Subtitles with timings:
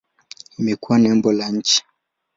[0.59, 1.83] Imekuwa nembo la nchi.